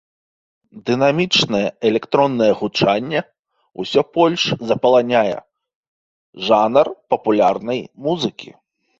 Дынамічнае 0.85 1.65
электроннае 1.89 2.47
гучанне 2.61 3.19
ўсё 3.83 4.01
больш 4.17 4.41
запаланяе 4.69 5.35
жанр 6.47 6.85
папулярнай 7.15 7.79
музыкі. 8.07 8.51